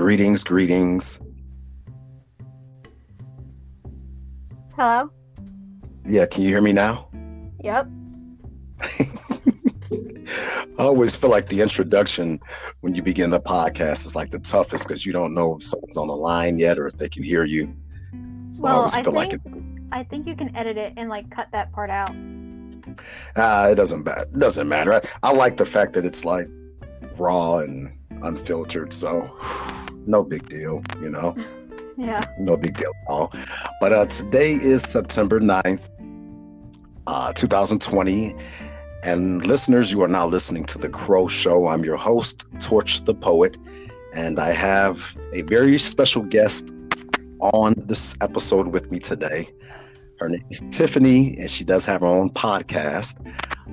[0.00, 1.18] Greetings, greetings.
[4.76, 5.08] Hello?
[6.04, 7.08] Yeah, can you hear me now?
[7.64, 7.88] Yep.
[10.78, 12.38] I always feel like the introduction
[12.82, 15.96] when you begin the podcast is like the toughest because you don't know if someone's
[15.96, 17.74] on the line yet or if they can hear you.
[18.50, 21.08] So I Well, always I feel like think- I think you can edit it and
[21.08, 22.10] like cut that part out.
[23.36, 24.20] uh, it doesn't matter.
[24.22, 24.92] It doesn't matter.
[24.92, 26.48] I, I like the fact that it's like
[27.18, 27.90] raw and
[28.22, 29.22] unfiltered, so
[30.06, 31.36] no big deal, you know.
[31.98, 32.22] Yeah.
[32.38, 33.32] no big deal at all.
[33.80, 35.88] But uh, today is September 9th,
[37.06, 38.34] uh, 2020.
[39.02, 41.68] And listeners, you are now listening to The Crow Show.
[41.68, 43.56] I'm your host, Torch the Poet.
[44.14, 46.70] And I have a very special guest
[47.40, 49.48] on this episode with me today.
[50.18, 53.16] Her name is Tiffany, and she does have her own podcast.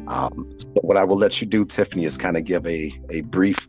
[0.08, 3.22] Um, so what I will let you do, Tiffany, is kind of give a, a
[3.22, 3.68] brief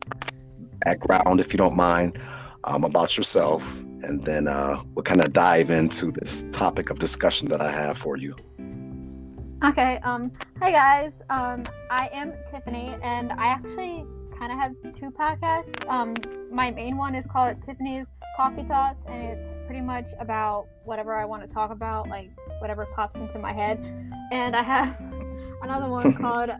[0.84, 2.18] background, if you don't mind,
[2.64, 7.48] um, about yourself, and then uh, we'll kind of dive into this topic of discussion
[7.48, 8.34] that I have for you.
[9.64, 9.98] Okay.
[10.02, 10.32] Um.
[10.60, 11.12] Hi guys.
[11.30, 11.64] Um.
[11.90, 14.04] I am Tiffany, and I actually
[14.38, 15.88] kind of have two podcasts.
[15.88, 16.14] Um.
[16.50, 21.24] My main one is called Tiffany's Coffee Thoughts, and it's pretty much about whatever I
[21.24, 23.78] want to talk about, like whatever pops into my head.
[24.32, 24.96] And I have
[25.62, 26.50] another one called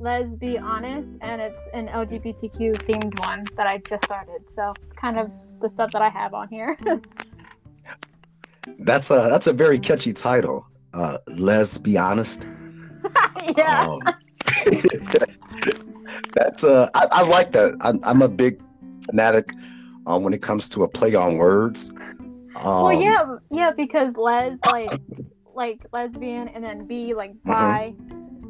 [0.00, 4.44] Let's Be Honest, and it's an LGBTQ themed one that I just started.
[4.54, 6.78] So it's kind of the stuff that I have on here.
[8.80, 10.66] That's a that's a very catchy title.
[10.92, 12.46] Uh, Let's be honest.
[13.56, 13.88] yeah.
[13.88, 14.00] Um,
[16.34, 17.76] that's uh, I, I like that.
[17.80, 18.60] I'm, I'm a big
[19.06, 19.52] fanatic
[20.06, 21.90] um, when it comes to a play on words.
[22.56, 25.00] Um, well, yeah, yeah, because les like
[25.54, 27.94] like lesbian and then B like bi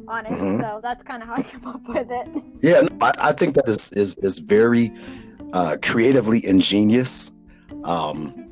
[0.09, 0.31] on it.
[0.31, 0.61] Mhm.
[0.61, 2.27] So that's kind of how I came up with it.
[2.61, 4.91] Yeah, no, I, I think that is is is very
[5.53, 7.31] uh, creatively ingenious.
[7.83, 8.49] Um,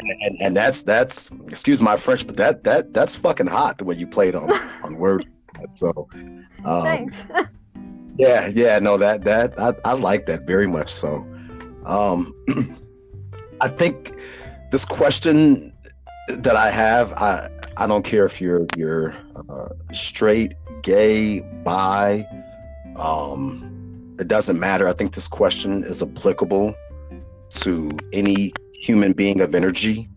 [0.00, 3.94] and, and that's that's excuse my French, but that that that's fucking hot the way
[3.94, 4.50] you played on
[4.82, 5.24] on word.
[5.76, 6.08] So,
[6.64, 7.16] um, Thanks.
[8.18, 10.88] yeah, yeah, no, that that I, I like that very much.
[10.88, 11.26] So,
[11.86, 12.34] um,
[13.60, 14.12] I think
[14.70, 15.72] this question
[16.28, 19.14] that I have, I I don't care if you're you're
[19.48, 22.24] uh, straight, gay, bi,
[22.96, 24.86] um, it doesn't matter.
[24.86, 26.74] I think this question is applicable
[27.50, 30.08] to any human being of energy.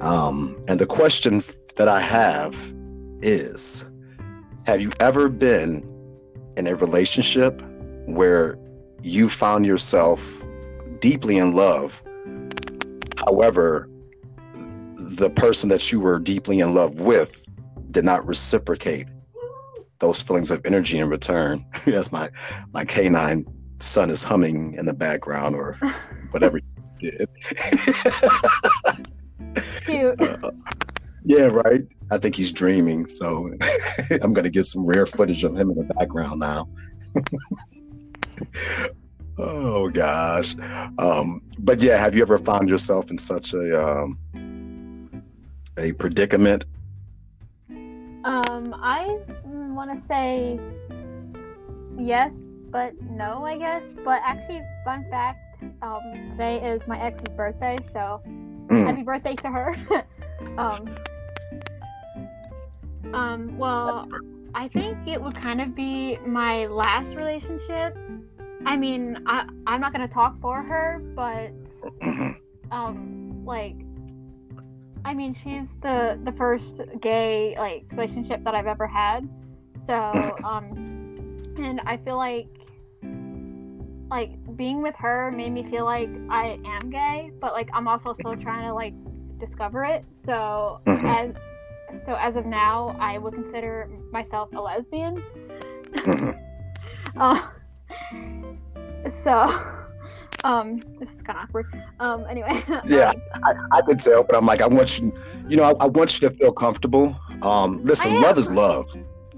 [0.00, 1.42] Um, and the question
[1.76, 2.74] that I have
[3.22, 3.86] is
[4.66, 5.88] Have you ever been
[6.56, 7.62] in a relationship
[8.06, 8.58] where
[9.02, 10.44] you found yourself
[11.00, 12.02] deeply in love?
[13.26, 13.88] However,
[14.96, 17.43] the person that you were deeply in love with
[17.94, 19.06] did not reciprocate
[20.00, 21.64] those feelings of energy in return.
[21.86, 22.28] As my
[22.72, 23.46] my canine
[23.78, 25.78] son is humming in the background or
[26.32, 26.58] whatever
[26.98, 27.28] he did.
[29.86, 30.20] Cute.
[30.20, 30.50] Uh,
[31.26, 31.82] yeah, right.
[32.10, 33.50] I think he's dreaming, so
[34.20, 36.68] I'm gonna get some rare footage of him in the background now.
[39.38, 40.54] oh gosh,
[40.98, 44.18] um, but yeah, have you ever found yourself in such a um,
[45.78, 46.66] a predicament?
[48.24, 50.58] Um, I want to say
[51.98, 52.32] yes,
[52.70, 53.82] but no, I guess.
[54.04, 55.40] But actually, fun fact:
[55.82, 56.00] um,
[56.32, 58.22] today is my ex's birthday, so
[58.70, 59.76] Mm, happy birthday to her.
[60.58, 60.88] um,
[63.12, 64.08] um, well,
[64.54, 67.96] I think it would kind of be my last relationship.
[68.64, 71.52] I mean, I I'm not gonna talk for her, but
[72.70, 73.76] um, like,
[75.04, 79.28] I mean, she's the the first gay like relationship that I've ever had.
[79.86, 81.14] So, um,
[81.58, 82.48] and I feel like
[84.10, 88.14] like being with her made me feel like I am gay, but like I'm also
[88.14, 88.94] still trying to like
[89.38, 90.04] discover it.
[90.24, 91.04] So Mhm.
[91.06, 91.34] as
[92.04, 95.22] so as of now, I would consider myself a lesbian.
[96.06, 96.34] mhm.
[97.16, 97.40] Uh,
[99.22, 99.83] so,
[100.44, 101.66] um, this is kind of awkward.
[101.98, 102.62] Um, anyway.
[102.86, 105.12] Yeah, um, I, I could tell, but I'm like, I want you,
[105.48, 107.16] you know, I, I want you to feel comfortable.
[107.42, 108.84] Um, listen, love is love.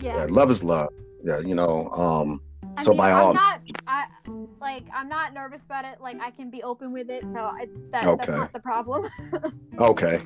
[0.01, 0.17] yeah.
[0.17, 0.91] Yeah, love is love.
[1.25, 1.89] Yeah, you know.
[1.91, 2.43] Um,
[2.77, 4.07] I so mean, by I'm all, not, I
[4.61, 6.01] like, I'm not nervous about it.
[6.01, 9.09] Like, I can be open with it, so I, that, that's not the problem.
[9.79, 10.19] okay.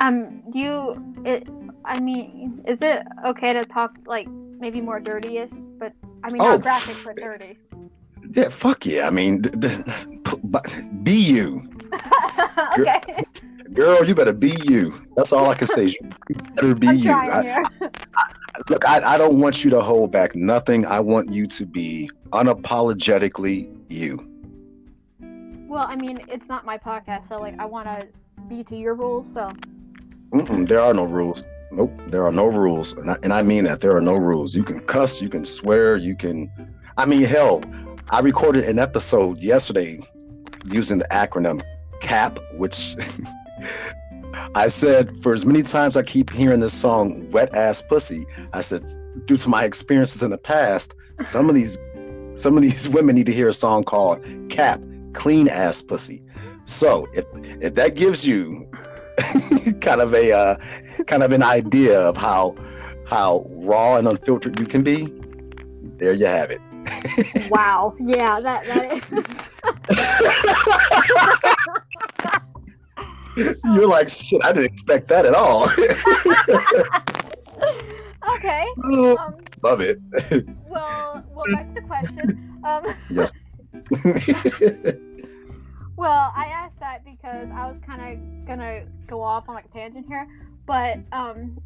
[0.00, 1.14] Um, do you?
[1.24, 1.48] It.
[1.84, 5.50] I mean, is it okay to talk like maybe more dirty-ish?
[5.78, 5.92] But
[6.24, 7.58] I mean, Oh, not graphic, but dirty.
[8.34, 9.06] yeah, fuck yeah.
[9.06, 9.84] I mean, th- th-
[10.24, 10.62] p- but
[11.02, 11.62] be you,
[12.78, 13.24] okay.
[13.74, 14.04] girl.
[14.04, 15.02] You better be you.
[15.16, 15.92] That's all I can say.
[16.28, 17.10] You better be I'm you.
[17.10, 17.70] trying I, here.
[18.70, 20.86] look, I, I don't want you to hold back nothing.
[20.86, 24.28] I want you to be unapologetically you.
[25.68, 28.08] Well, I mean, it's not my podcast, so like I want to
[28.48, 29.26] be to your rules.
[29.32, 29.56] So
[30.32, 31.44] Mm-mm, there are no rules.
[31.72, 34.54] Nope, there are no rules, and I, and I mean that there are no rules.
[34.54, 36.52] You can cuss, you can swear, you can.
[36.98, 37.64] I mean, hell,
[38.10, 39.98] I recorded an episode yesterday
[40.66, 41.62] using the acronym
[42.00, 42.94] CAP, which
[44.54, 48.60] I said for as many times I keep hearing this song "Wet Ass Pussy," I
[48.60, 48.82] said
[49.24, 51.78] due to my experiences in the past, some of these
[52.34, 54.78] some of these women need to hear a song called "CAP,"
[55.14, 56.22] clean ass pussy.
[56.66, 57.24] So if
[57.62, 58.68] if that gives you
[59.80, 60.56] kind of a uh,
[61.06, 62.54] kind of an idea of how
[63.06, 65.12] how raw and unfiltered you can be,
[65.98, 66.60] there you have it.
[67.50, 68.92] wow, yeah, that that
[73.36, 73.56] is.
[73.74, 74.44] You're like shit.
[74.44, 75.64] I didn't expect that at all.
[78.36, 78.66] okay.
[78.84, 79.16] Um,
[79.62, 79.98] Love it.
[80.68, 82.60] well, well, back to the question.
[82.64, 83.32] Um, yes.
[85.96, 89.68] Well, I asked that because I was kind of gonna go off on like a
[89.68, 90.26] tangent here,
[90.66, 91.60] but um,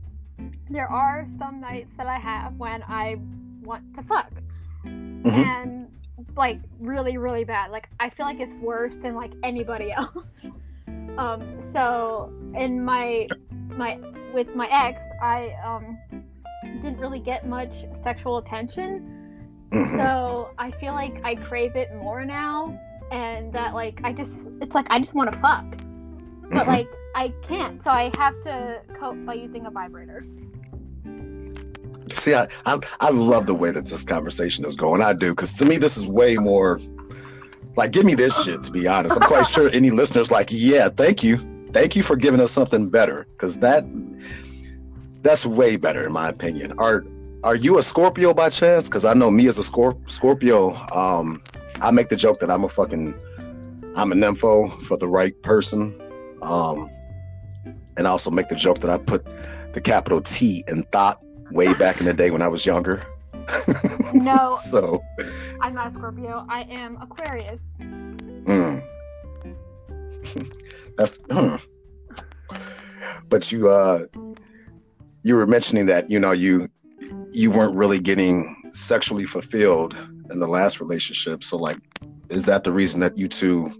[0.69, 3.19] there are some nights that I have when I
[3.63, 4.33] want to fuck,
[4.85, 5.29] mm-hmm.
[5.29, 5.89] and
[6.37, 7.71] like really, really bad.
[7.71, 10.27] Like I feel like it's worse than like anybody else.
[11.19, 13.27] um, so in my
[13.77, 13.99] my
[14.35, 15.99] with my ex, I um
[16.83, 17.73] didn't really get much
[18.03, 19.13] sexual attention.
[19.71, 19.97] Mm-hmm.
[19.97, 22.79] So I feel like I crave it more now
[23.11, 25.65] and that like I just it's like I just want to fuck.
[26.51, 30.25] But like I can't, so I have to cope by using a vibrator.
[32.11, 35.03] See, I, I, I love the way that this conversation is going.
[35.03, 36.81] I do, because to me, this is way more
[37.77, 39.21] like, give me this shit, to be honest.
[39.21, 41.37] I'm quite sure any listeners like, yeah, thank you.
[41.73, 43.27] Thank you for giving us something better.
[43.33, 43.85] Because that
[45.23, 46.73] that's way better in my opinion.
[46.79, 47.05] Are
[47.45, 48.89] are you a Scorpio by chance?
[48.89, 51.43] Because I know me as a Scorp- Scorpio, um,
[51.81, 53.15] I make the joke that I'm a fucking
[53.97, 55.99] I'm a nympho for the right person.
[56.43, 56.91] Um,
[57.97, 59.25] and I also make the joke that I put
[59.73, 63.07] the capital T in thought way back in the day when I was younger.
[64.13, 64.55] No.
[64.61, 65.03] so
[65.61, 66.47] I'm not a Scorpio.
[66.49, 67.61] I am Aquarius.
[67.81, 68.87] Mm.
[70.97, 71.57] That's hmm.
[73.29, 74.07] But you uh
[75.23, 76.69] you were mentioning that you know you
[77.33, 79.97] you weren't really getting sexually fulfilled
[80.31, 81.79] in the last relationship so like
[82.31, 83.71] is that the reason that you two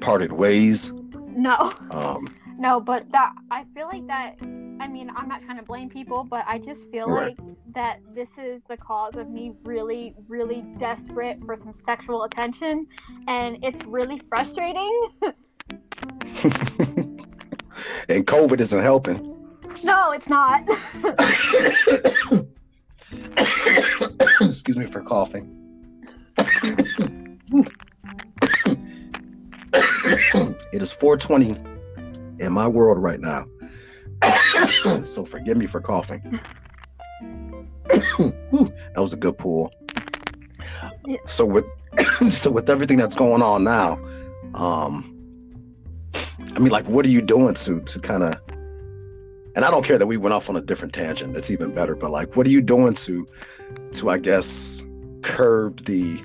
[0.00, 0.92] parted ways
[1.36, 4.36] no um no but that i feel like that
[4.80, 7.38] i mean i'm not trying to blame people but i just feel right.
[7.38, 12.86] like that this is the cause of me really really desperate for some sexual attention
[13.28, 15.10] and it's really frustrating
[18.08, 19.30] and covid isn't helping
[19.82, 20.62] no, it's not.
[24.40, 25.59] Excuse me for coughing.
[30.72, 31.56] It is 420
[32.38, 33.44] in my world right now.
[35.02, 36.40] so forgive me for coughing.
[37.88, 39.72] that was a good pull.
[41.06, 41.16] Yeah.
[41.26, 41.64] So with
[42.30, 43.94] so with everything that's going on now,
[44.54, 45.16] um
[46.56, 48.40] I mean like what are you doing to to kind of
[49.56, 51.34] and I don't care that we went off on a different tangent.
[51.34, 51.96] That's even better.
[51.96, 53.26] But like, what are you doing to,
[53.92, 54.84] to I guess,
[55.22, 56.24] curb the,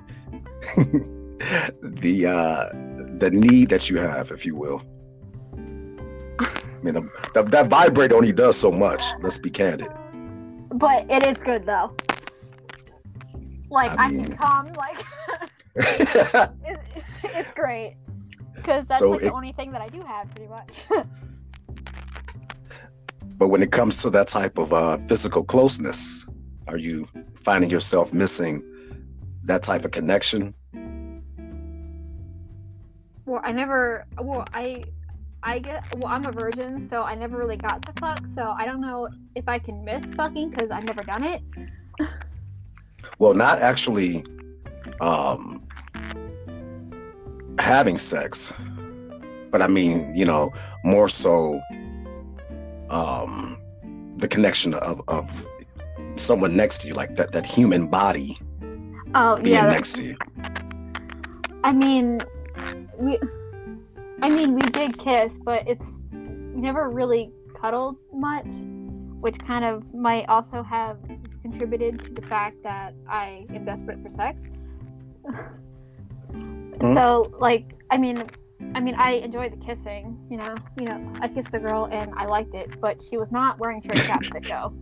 [1.82, 4.82] the uh, the need that you have, if you will?
[6.38, 6.48] I
[6.84, 9.02] mean, the, the, that vibrate only does so much.
[9.22, 9.88] Let's be candid.
[10.70, 11.96] But it is good though.
[13.70, 14.74] Like I, mean, I can come.
[14.74, 15.06] Like
[15.76, 16.16] it's,
[17.24, 17.96] it's great
[18.56, 20.86] because that's so like it, the only thing that I do have, pretty much.
[23.38, 26.26] But when it comes to that type of uh, physical closeness,
[26.68, 28.62] are you finding yourself missing
[29.46, 30.54] that type of connection?
[33.26, 34.06] Well, I never.
[34.20, 34.84] Well, I,
[35.42, 35.84] I get.
[35.98, 38.22] Well, I'm a virgin, so I never really got to fuck.
[38.36, 41.42] So I don't know if I can miss fucking because I've never done it.
[43.20, 44.24] well, not actually
[45.02, 45.66] um,
[47.60, 48.54] having sex,
[49.50, 50.52] but I mean, you know,
[50.84, 51.60] more so
[52.90, 53.60] um,
[54.18, 55.48] the connection of, of
[56.16, 58.38] someone next to you, like that, that human body
[59.16, 60.16] oh, being yeah, next to you.
[61.64, 62.22] I mean,
[63.00, 63.18] we,
[64.22, 68.46] I mean, we did kiss, but it's never really cuddled much,
[69.20, 70.98] which kind of might also have
[71.42, 74.38] contributed to the fact that I am desperate for sex.
[76.32, 76.94] mm-hmm.
[76.94, 78.30] So, like, I mean,
[78.74, 80.18] I mean, I enjoyed the kissing.
[80.30, 83.32] You know, you know, I kissed the girl and I liked it, but she was
[83.32, 84.74] not wearing cherry chapstick though.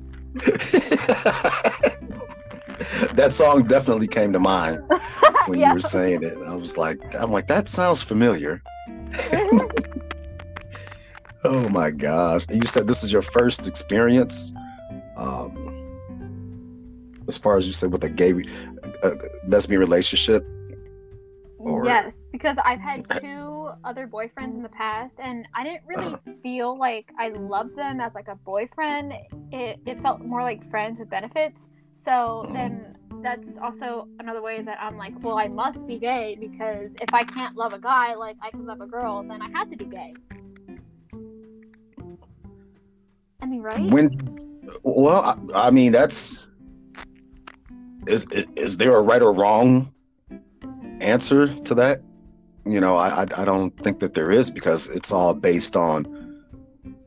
[3.16, 4.82] that song definitely came to mind
[5.48, 5.70] when Yeah.
[5.70, 6.38] you were saying it.
[6.48, 8.62] I was like, I'm like, that sounds familiar.
[11.46, 12.46] Oh my gosh!
[12.50, 14.54] And you said this is your first experience,
[15.18, 15.52] um,
[17.28, 18.32] as far as you said with a gay
[19.04, 19.10] uh,
[19.50, 20.46] lesbian relationship.
[21.60, 26.14] Or- Yes, because I've had two other boyfriends in the past, and I didn't really
[26.14, 26.32] Uh-huh.
[26.42, 29.12] feel like I loved them as like a boyfriend.
[29.52, 31.60] It it felt more like friends with benefits.
[32.06, 36.92] So then that's also another way that I'm like, well, I must be gay because
[37.02, 39.70] if I can't love a guy like I can love a girl, then I have
[39.72, 40.14] to be gay.
[43.42, 43.90] I mean, right?
[43.90, 45.22] When, well,
[45.54, 46.48] I, I mean, that's
[48.08, 49.94] is, is is there a right or wrong
[51.02, 52.02] answer to that?
[52.66, 56.44] You know, I, I I don't think that there is because it's all based on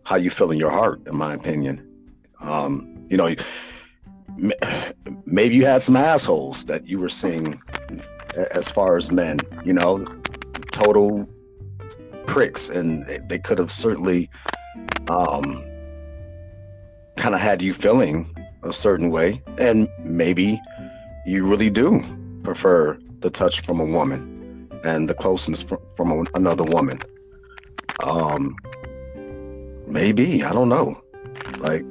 [0.05, 1.83] how you feel in your heart, in my opinion.
[2.41, 3.29] Um, you know,
[5.25, 7.61] maybe you had some assholes that you were seeing
[8.53, 9.41] as far as men.
[9.65, 10.05] You know,
[10.73, 11.29] total
[12.27, 14.29] pricks, and they- could have certainly.
[15.09, 15.65] Um,
[17.17, 20.61] kind of had you feeling a certain way and maybe
[21.25, 22.03] you really do
[22.43, 27.01] prefer the touch from a woman and the closeness from, from another woman
[28.05, 28.55] um
[29.87, 31.01] maybe i don't know
[31.59, 31.83] like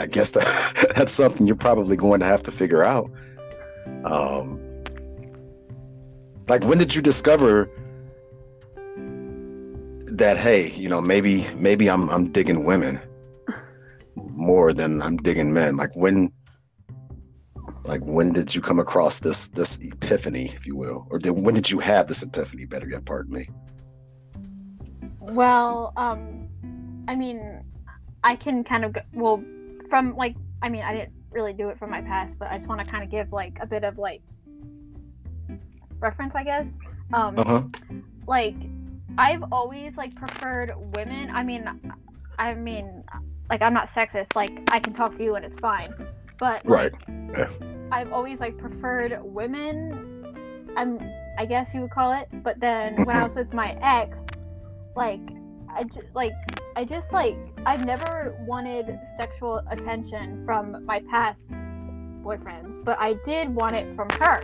[0.00, 3.10] i guess that that's something you're probably going to have to figure out
[4.04, 4.60] um
[6.48, 7.70] like when did you discover
[10.06, 13.00] that hey you know maybe maybe i'm i'm digging women
[14.40, 15.76] more than I'm digging men.
[15.76, 16.32] Like when,
[17.84, 21.54] like when did you come across this this epiphany, if you will, or did, when
[21.54, 22.64] did you have this epiphany?
[22.64, 23.48] Better yet, pardon me.
[25.20, 26.48] Well, um,
[27.06, 27.62] I mean,
[28.24, 29.44] I can kind of go, well
[29.90, 32.68] from like I mean I didn't really do it from my past, but I just
[32.68, 34.22] want to kind of give like a bit of like
[35.98, 36.66] reference, I guess.
[37.12, 37.62] Um, Uh huh.
[38.26, 38.54] like
[39.18, 41.30] I've always like preferred women.
[41.32, 41.68] I mean,
[42.38, 43.04] I mean,
[43.50, 44.34] like I'm not sexist.
[44.34, 45.92] Like I can talk to you and it's fine,
[46.38, 47.48] but like, Right.
[47.92, 50.72] I've always like preferred women.
[50.76, 51.00] I'm,
[51.36, 52.28] I guess you would call it.
[52.44, 54.16] But then when I was with my ex,
[54.94, 55.20] like
[55.68, 56.32] I ju- like
[56.76, 57.36] I just like
[57.66, 61.46] I've never wanted sexual attention from my past
[62.22, 64.42] boyfriends, but I did want it from her.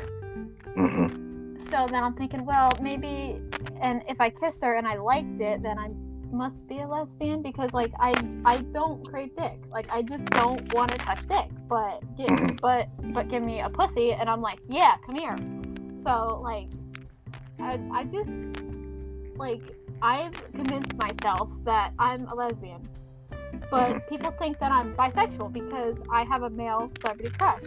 [0.75, 3.41] hmm So then I'm thinking, well, maybe,
[3.81, 5.89] and if I kissed her and I liked it, then I
[6.33, 8.13] must be a lesbian because like I
[8.45, 9.59] I don't crave dick.
[9.71, 11.49] Like I just don't want to touch dick.
[11.69, 12.61] But give, Mhm.
[12.61, 15.37] but but give me a pussy and I'm like, yeah, come here.
[16.05, 16.69] So like,
[17.61, 18.31] I I just
[19.37, 19.63] like
[20.03, 22.87] I've convinced myself that I'm a lesbian.
[23.71, 27.63] But people think that I'm bisexual because I have a male celebrity crush.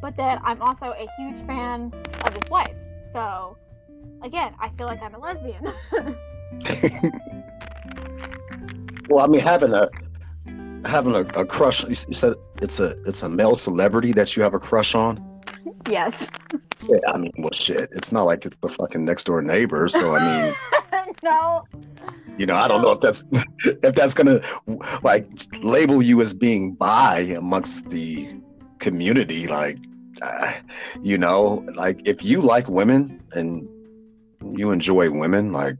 [0.00, 1.92] But then I'm also a huge fan
[2.24, 2.74] of his wife.
[3.12, 3.56] So
[4.22, 5.64] again, I feel like I'm a lesbian.
[9.08, 9.88] well, I mean, having a
[10.86, 11.84] having a, a crush.
[11.84, 15.22] You said it's a it's a male celebrity that you have a crush on.
[15.86, 16.28] yes.
[16.88, 17.88] Yeah, I mean, well, shit.
[17.92, 19.88] It's not like it's the fucking next door neighbor.
[19.88, 20.54] So I mean,
[21.26, 21.64] no.
[22.38, 23.24] you know, I don't know if that's
[23.64, 24.40] if that's gonna
[25.02, 25.26] like
[25.62, 28.40] label you as being bi amongst the
[28.78, 29.46] community.
[29.46, 29.78] Like,
[30.22, 30.52] uh,
[31.02, 33.68] you know, like if you like women and
[34.56, 35.76] you enjoy women, like,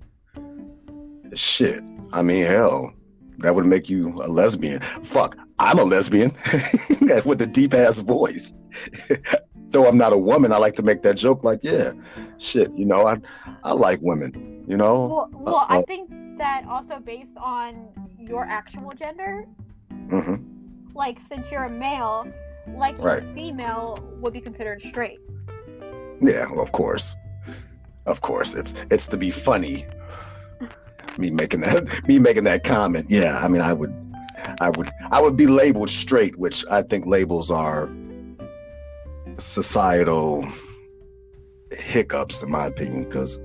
[1.35, 1.81] shit.
[2.13, 2.93] I mean, hell,
[3.39, 4.81] that would make you a lesbian.
[4.81, 6.31] Fuck, I'm a lesbian
[7.25, 8.53] with a deep ass voice.
[9.71, 11.43] Though I'm not a woman, I like to make that joke.
[11.45, 11.93] Like, yeah,
[12.39, 13.17] shit, you know, I
[13.65, 14.65] I like women.
[14.69, 19.45] You know, Well, well, I uh, think that also based on your actual gender,
[20.09, 20.37] Mm-hmm.
[20.95, 22.27] like since you're a male,
[22.75, 23.23] like Right.
[23.23, 25.19] a female would be considered straight.
[26.21, 27.17] Yeah, well, of course,
[28.07, 28.55] of course.
[28.55, 29.87] It's it's to be funny.
[31.19, 33.07] Me making that me making that comment.
[33.09, 33.95] Yeah, I mean, I would,
[34.61, 37.89] I would, I would be labeled straight, which I think labels are
[39.39, 40.47] societal
[41.71, 43.05] hiccups, in my opinion.
[43.05, 43.39] Because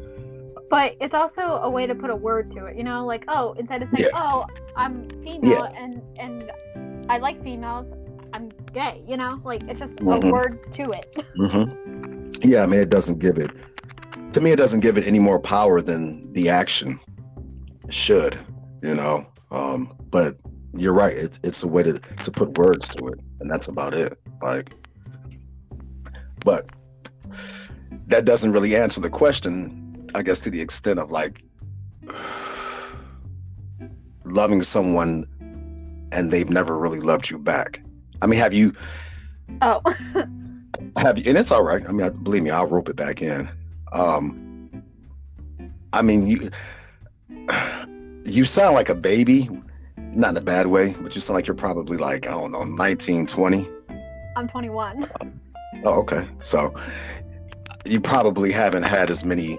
[0.69, 3.53] But it's also a way to put a word to it, you know, like oh,
[3.53, 4.45] instead of saying oh,
[4.75, 6.51] I'm female and and
[7.09, 7.87] I like females,
[8.33, 10.29] I'm gay, you know, like it's just Mhm.
[10.29, 11.17] a word to it.
[11.39, 12.45] Mhm.
[12.45, 13.51] yeah, I mean, it doesn't give it.
[14.33, 16.99] To me, it doesn't give it any more power than the action
[17.89, 18.37] should.
[18.81, 20.37] You know, um, but
[20.73, 21.15] you're right.
[21.15, 24.17] It, it's a way to to put words to it, and that's about it.
[24.41, 24.73] Like,
[26.43, 26.69] but
[28.07, 30.09] that doesn't really answer the question.
[30.13, 31.43] I guess to the extent of like
[34.25, 35.25] loving someone
[36.11, 37.81] and they've never really loved you back.
[38.21, 38.73] I mean, have you?
[39.61, 39.81] Oh.
[40.97, 41.29] have you?
[41.29, 41.87] And it's all right.
[41.87, 43.49] I mean, believe me, I'll rope it back in.
[43.91, 44.83] Um,
[45.93, 46.49] I mean, you
[48.25, 49.49] you sound like a baby,
[49.97, 52.63] not in a bad way, but you sound like you're probably like I don't know,
[52.63, 53.67] 19, 20.
[54.35, 55.05] I'm 21.
[55.83, 56.27] Oh, okay.
[56.39, 56.73] So
[57.85, 59.57] you probably haven't had as many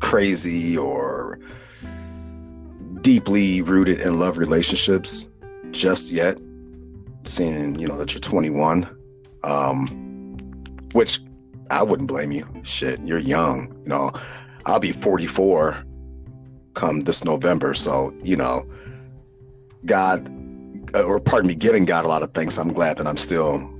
[0.00, 1.38] crazy or
[3.00, 5.28] deeply rooted in love relationships
[5.70, 6.38] just yet
[7.24, 8.88] seeing you know that you're 21
[9.44, 9.86] um
[10.92, 11.20] which
[11.70, 14.10] i wouldn't blame you shit you're young you know
[14.66, 15.84] i'll be 44
[16.74, 18.64] come this november so you know
[19.86, 20.30] god
[20.94, 23.70] or pardon me giving god a lot of thanks i'm glad that i'm still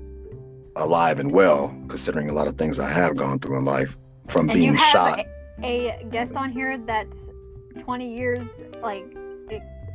[0.76, 3.96] alive and well considering a lot of things i have gone through in life
[4.28, 5.18] from and being shot.
[5.62, 7.14] a, a guest on here that's
[7.80, 8.46] 20 years
[8.82, 9.04] like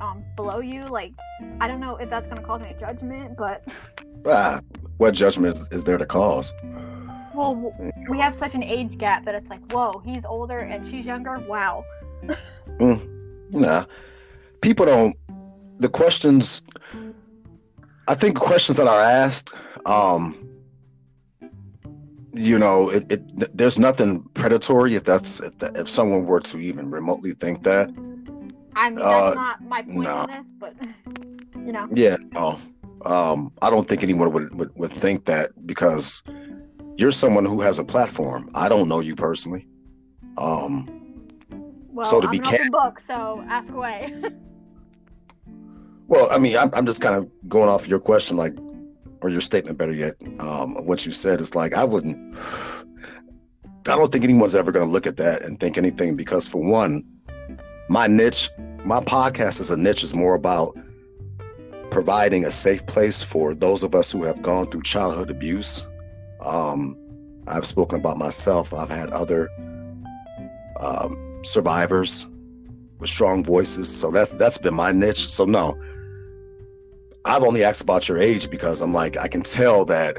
[0.01, 1.11] um below you like
[1.59, 3.67] i don't know if that's going to cause any judgment but
[4.25, 4.59] ah,
[4.97, 6.53] what judgment is, is there to cause?
[7.33, 7.73] Well
[8.09, 11.39] we have such an age gap that it's like whoa he's older and she's younger
[11.39, 11.83] wow.
[12.79, 13.07] Mm,
[13.51, 13.85] nah.
[14.61, 15.15] People don't
[15.79, 16.61] the questions
[18.07, 19.51] i think questions that are asked
[19.85, 20.35] um
[22.33, 26.57] you know it, it there's nothing predatory if that's if, that, if someone were to
[26.57, 27.89] even remotely think that
[28.79, 30.25] I mean, that's uh, not my point no.
[30.25, 30.73] this, but
[31.55, 31.87] you know.
[31.93, 32.57] Yeah, no.
[33.05, 36.23] Um, I don't think anyone would, would, would think that because
[36.97, 38.49] you're someone who has a platform.
[38.55, 39.67] I don't know you personally.
[40.37, 40.87] Um,
[41.89, 44.13] well, so to I'm be can- book, so ask away.
[46.09, 48.57] well, I mean, I'm, I'm just kind of going off your question, like,
[49.21, 51.39] or your statement, better yet, um, what you said.
[51.39, 52.35] is like I wouldn't.
[53.87, 56.63] I don't think anyone's ever going to look at that and think anything because, for
[56.63, 57.03] one,
[57.89, 58.49] my niche,
[58.83, 60.75] my podcast as a niche is more about
[61.91, 65.85] providing a safe place for those of us who have gone through childhood abuse.
[66.43, 66.97] Um,
[67.47, 68.73] I've spoken about myself.
[68.73, 69.49] I've had other
[70.81, 72.27] um, survivors
[72.99, 73.95] with strong voices.
[73.95, 75.29] So that's that's been my niche.
[75.29, 75.79] So no,
[77.25, 80.15] I've only asked about your age because I'm like I can tell that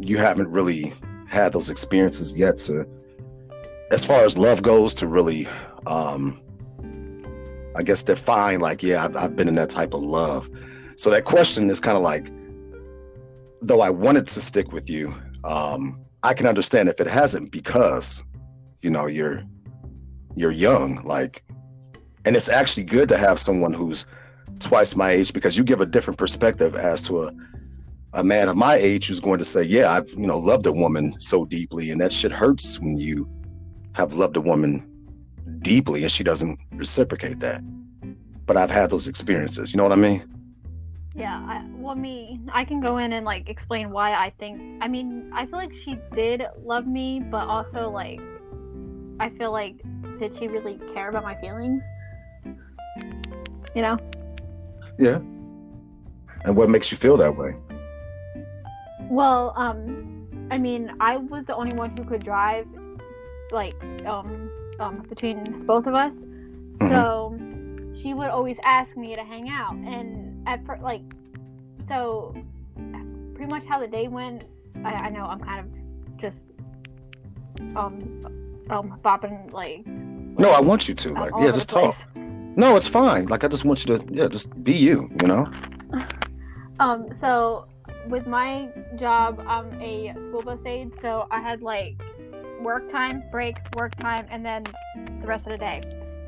[0.00, 0.92] you haven't really
[1.28, 2.86] had those experiences yet to
[3.92, 5.46] as far as love goes, to really,
[5.86, 6.40] um,
[7.76, 10.48] I guess, define like, yeah, I've, I've been in that type of love.
[10.96, 12.28] So that question is kind of like,
[13.60, 15.14] though I wanted to stick with you,
[15.44, 18.22] um, I can understand if it hasn't because,
[18.82, 19.42] you know, you're
[20.34, 21.42] you're young, like,
[22.26, 24.04] and it's actually good to have someone who's
[24.66, 27.30] twice my age because you give a different perspective as to a
[28.14, 30.72] a man of my age who's going to say, yeah, I've you know loved a
[30.72, 33.28] woman so deeply, and that shit hurts when you
[33.94, 34.86] have loved a woman
[35.60, 37.60] deeply and she doesn't reciprocate that.
[38.46, 39.72] But I've had those experiences.
[39.72, 40.24] You know what I mean?
[41.14, 41.38] Yeah.
[41.46, 44.60] I, well, me, I can go in and like explain why I think.
[44.82, 48.20] I mean, I feel like she did love me, but also like,
[49.18, 49.82] I feel like,
[50.20, 51.82] did she really care about my feelings?
[53.74, 53.98] You know?
[54.98, 55.18] Yeah.
[56.44, 57.52] And what makes you feel that way?
[59.08, 62.66] Well, um, I mean, I was the only one who could drive
[63.50, 66.14] like um, um, between both of us.
[66.14, 66.88] Mm-hmm.
[66.90, 67.36] So
[68.02, 71.02] she would always ask me to hang out, and at first, like,
[71.88, 72.34] so
[73.34, 74.44] pretty much how the day went.
[74.84, 76.36] I, I know I'm kind of just
[77.76, 79.86] um um bopping like.
[80.38, 81.96] No, I want you to like yeah, just talk.
[82.56, 83.26] No, it's fine.
[83.26, 85.10] Like I just want you to yeah, just be you.
[85.20, 85.52] You know.
[86.80, 87.06] um.
[87.20, 87.68] So
[88.08, 92.00] with my job, I'm a school bus aide, so I had like
[92.60, 94.64] work time, break, work time, and then
[95.20, 95.82] the rest of the day.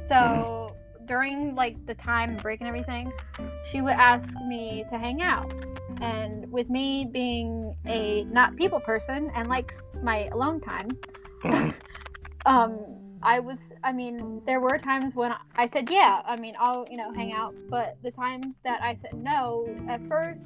[0.06, 1.06] So mm-hmm.
[1.06, 3.10] during like the time break and everything,
[3.70, 5.52] she would ask me to hang out.
[6.00, 10.90] And with me being a not people person and like my alone time,
[11.42, 11.70] mm-hmm.
[12.46, 12.78] um,
[13.22, 16.96] I was, I mean, there were times when I said, yeah, I mean, I'll, you
[16.96, 17.54] know, hang out.
[17.68, 20.42] But the times that I said no, at first,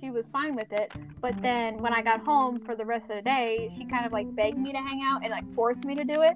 [0.00, 0.92] she was fine with it.
[1.20, 4.12] But then when I got home for the rest of the day, she kind of
[4.12, 6.34] like begged me to hang out and like forced me to do it.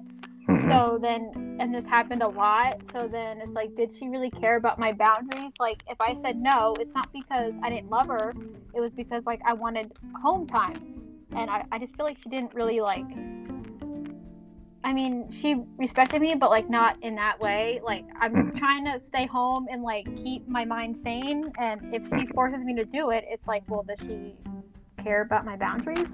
[0.49, 0.69] Mm-hmm.
[0.69, 2.81] So then, and this happened a lot.
[2.91, 5.51] So then it's like, did she really care about my boundaries?
[5.59, 8.33] Like, if I said no, it's not because I didn't love her.
[8.73, 11.01] It was because like I wanted home time.
[11.33, 13.05] And I, I just feel like she didn't really like
[14.83, 17.79] I mean, she respected me, but like not in that way.
[17.83, 21.51] Like I'm trying to stay home and like keep my mind sane.
[21.57, 24.33] And if she forces me to do it, it's like, well, does she
[25.03, 26.09] care about my boundaries?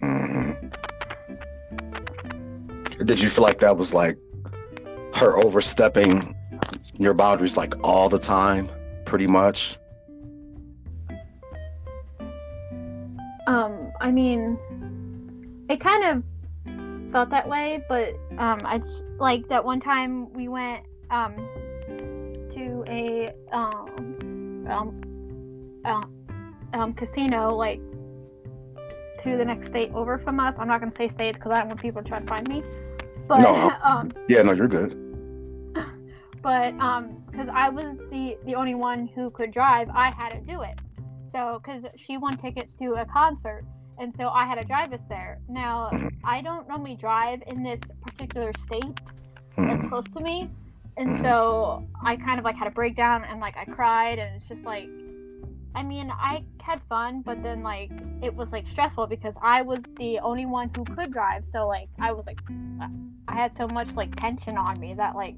[3.04, 4.16] Did you feel like that was like
[5.14, 6.34] her overstepping
[6.94, 8.70] your boundaries like all the time,
[9.04, 9.76] pretty much?
[13.46, 14.58] Um, I mean,
[15.68, 16.22] it kind of
[17.14, 18.82] felt that way, but um, I
[19.20, 21.36] like that one time we went um
[22.56, 26.24] to a um um um,
[26.72, 27.78] um casino like
[29.22, 30.56] to the next state over from us.
[30.58, 32.64] I'm not gonna say states because I don't want people to try to find me.
[33.28, 33.72] But No.
[33.84, 34.90] um, Yeah, no, you're good.
[36.42, 40.40] but um, because I was the the only one who could drive, I had to
[40.40, 40.80] do it.
[41.32, 43.64] So because she won tickets to a concert,
[43.98, 45.38] and so I had to drive us there.
[45.48, 45.90] Now.
[46.26, 48.94] I don't normally drive in this particular state
[49.58, 49.88] that's Mhm.
[49.90, 50.48] close to me,
[50.96, 51.22] and Mhm.
[51.22, 54.62] so I kind of like had a breakdown and like I cried, and it's just
[54.64, 54.88] like.
[55.76, 57.90] I mean, I had fun, but then like
[58.22, 61.42] it was like stressful because I was the only one who could drive.
[61.52, 62.38] So like I was like,
[63.28, 65.34] I had so much like tension on me that like,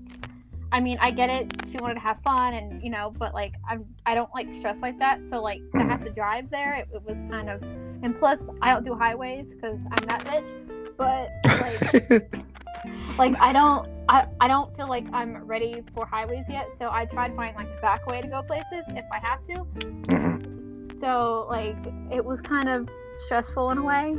[0.71, 1.51] I mean, I get it.
[1.73, 4.77] She wanted to have fun, and you know, but like I'm I don't like stress
[4.81, 5.19] like that.
[5.31, 7.61] So like to have to drive there, it, it was kind of,
[8.07, 10.49] and plus I don't do highways because I'm that bitch.
[10.97, 11.29] But
[11.61, 16.89] like like I don't I, I don't feel like I'm ready for highways yet, so
[16.89, 19.65] I try to find like the back way to go places if I have to.
[20.07, 21.01] Mhm.
[21.01, 21.77] So like
[22.13, 22.89] it was kind of
[23.25, 24.17] stressful in a way.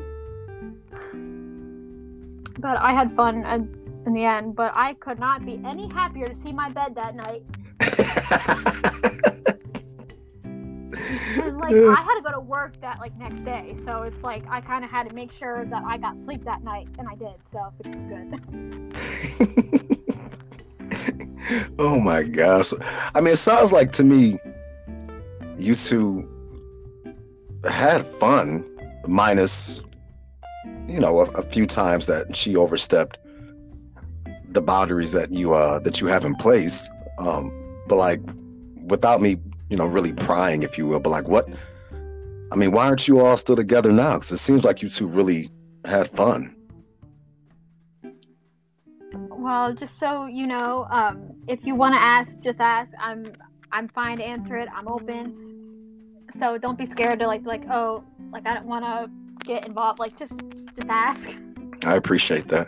[2.60, 3.46] But I had fun
[4.06, 7.16] in the end, but I could not be any happier to see my bed that
[7.16, 7.44] night.
[11.62, 14.44] And like I had to go to work that like next day, so it's like
[14.50, 17.16] I kind of had to make sure that I got sleep that night, and I
[17.16, 18.42] did, so which was good.
[21.80, 22.74] oh my gosh.
[23.14, 24.38] I mean, it sounds like to me
[25.58, 26.28] you two
[27.66, 28.66] had fun,
[29.08, 29.82] minus,
[30.88, 33.18] you know, a, a few times that she overstepped
[34.50, 36.90] the boundaries that you uh that you have in place.
[37.18, 37.52] Um,
[37.88, 38.22] but like
[38.86, 39.38] without me,
[39.70, 41.00] you know, really prying, if you will.
[41.00, 41.48] But like, what?
[42.52, 44.14] I mean, why aren't you all still together now?
[44.16, 45.50] Because it seems like you two really
[45.86, 46.56] had fun.
[49.12, 52.90] Well, just so you know, um, if you want to ask, just ask.
[53.00, 53.34] I'm
[53.72, 54.70] I'm fine to answer it.
[54.74, 56.26] I'm open.
[56.40, 59.10] So don't be scared to like like oh like I don't want to
[59.46, 60.00] get involved.
[60.00, 60.34] Like just
[60.76, 61.28] just ask.
[61.86, 62.68] I appreciate that.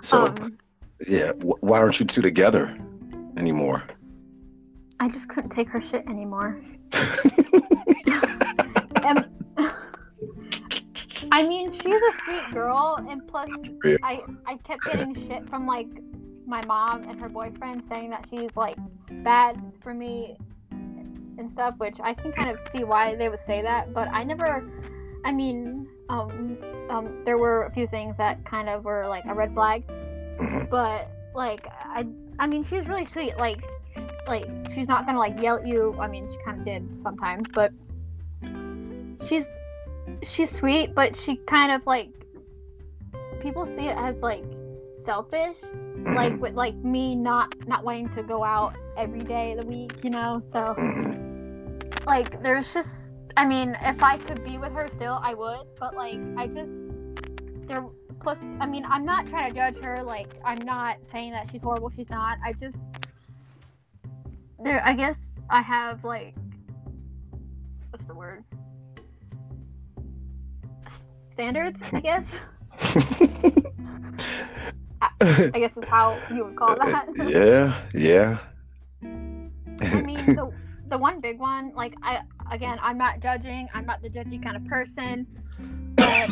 [0.00, 0.58] So um,
[1.08, 2.76] yeah, wh- why aren't you two together
[3.36, 3.84] anymore?
[5.02, 6.60] I just couldn't take her shit anymore.
[9.04, 9.28] And,
[11.32, 13.50] I mean, she's a sweet girl, and plus,
[14.04, 15.88] I I kept getting shit from like
[16.46, 18.76] my mom and her boyfriend saying that she's like
[19.24, 20.36] bad for me
[20.70, 23.92] and stuff, which I can kind of see why they would say that.
[23.92, 24.70] But I never,
[25.24, 26.56] I mean, um,
[26.90, 29.84] um, there were a few things that kind of were like a red flag,
[30.38, 30.70] Mhm.
[30.70, 32.06] but like I,
[32.38, 33.36] I mean, she's really sweet.
[33.36, 33.64] Like,
[34.26, 35.96] like she's not gonna like yell at you.
[35.98, 37.72] I mean, she kind of did sometimes, but
[39.28, 39.44] she's
[40.22, 42.10] she's sweet, but she kind of like
[43.40, 44.44] people see it as like
[45.04, 45.56] selfish,
[46.04, 49.92] like with like me not not wanting to go out every day of the week,
[50.02, 50.42] you know.
[50.52, 50.74] So
[52.06, 52.88] like there's just
[53.36, 56.72] I mean, if I could be with her still, I would, but like I just
[57.66, 57.84] there
[58.20, 61.62] plus I mean, I'm not trying to judge her, like I'm not saying that she's
[61.62, 62.38] horrible, she's not.
[62.44, 62.76] I just
[64.64, 65.16] there I guess
[65.50, 66.34] I have like
[67.90, 68.44] what's the word?
[71.34, 72.26] Standards, I guess.
[75.20, 77.08] I guess is how you would call that.
[77.16, 78.38] yeah, yeah.
[79.80, 80.52] I mean, the
[80.88, 83.68] the one big one, like I again, I'm not judging.
[83.74, 85.26] I'm not the judgy kind of person.
[85.94, 86.30] But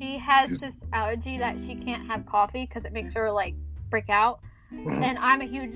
[0.00, 3.54] she has this allergy that she can't have coffee because it makes her like
[3.90, 4.40] break out.
[4.72, 5.02] Mhm.
[5.02, 5.74] And I'm a huge.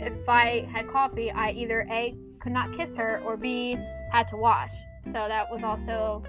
[0.00, 3.76] If I had coffee, I either a could not kiss her or b
[4.10, 4.72] had to wash.
[5.04, 6.24] So that was also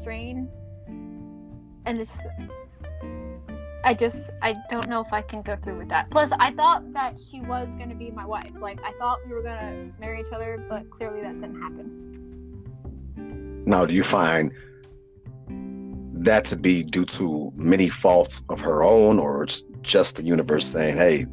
[0.00, 0.48] strain.
[1.84, 2.10] And it's.
[3.84, 6.10] I just I don't know if I can go through with that.
[6.10, 8.52] Plus, I thought that she was gonna be my wife.
[8.60, 13.64] Like I thought we were gonna marry each other, but clearly that didn't happen.
[13.66, 14.54] Now, do you find
[16.24, 19.46] that to be due to many faults of her own, or
[19.82, 21.24] just the universe saying, "Hey,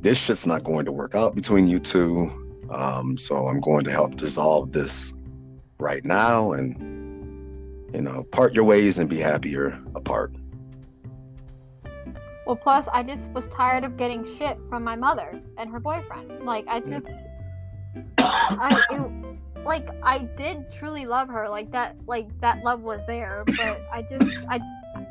[0.00, 2.30] this shit's not going to work out between you two,
[2.70, 5.12] um, so I'm going to help dissolve this
[5.78, 6.74] right now, and
[7.94, 10.34] you know, part your ways and be happier apart."
[12.46, 16.44] Well, plus I just was tired of getting shit from my mother and her boyfriend.
[16.44, 17.06] Like I just,
[18.18, 21.48] I it, like I did truly love her.
[21.48, 23.42] Like that, like that love was there.
[23.46, 24.60] But I just, I,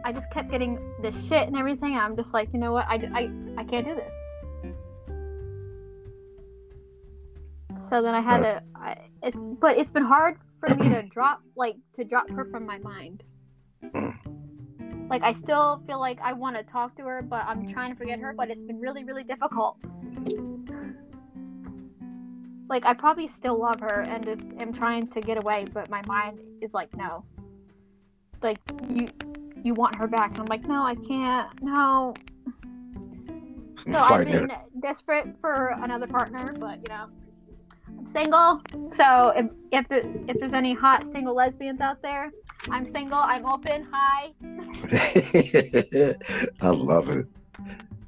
[0.06, 1.98] I just kept getting the shit and everything.
[1.98, 2.86] I'm just like, you know what?
[2.88, 4.12] I, I, I can't do this.
[7.89, 8.62] So then I had to.
[8.76, 12.65] I, it's but it's been hard for me to drop like to drop her from
[12.68, 13.24] my mind.
[15.10, 17.98] like I still feel like I want to talk to her, but I'm trying to
[17.98, 18.34] forget her.
[18.34, 19.78] But it's been really, really difficult.
[22.70, 26.04] Like I probably still love her and just am trying to get away, but my
[26.06, 27.24] mind is like, no.
[28.41, 29.10] Like you,
[29.65, 31.49] you want her back, and I'm like no, I can't.
[31.62, 32.13] No.
[33.75, 34.82] So I've been it.
[34.82, 37.08] desperate for another partner, but you know,
[37.88, 38.62] I'm single.
[38.95, 42.32] So if if, the, if there's any hot single lesbians out there,
[42.69, 43.17] I'm single.
[43.17, 43.88] I'm open.
[43.91, 44.32] Hi.
[46.62, 47.25] I love it.